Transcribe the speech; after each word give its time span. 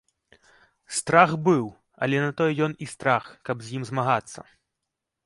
Страх 0.99 1.35
быў, 1.47 1.65
але 2.05 2.17
на 2.25 2.31
тое 2.39 2.47
ён 2.69 2.73
і 2.87 2.87
страх, 2.97 3.29
каб 3.51 3.57
з 3.67 3.77
ім 3.81 3.87
змагацца. 3.91 4.39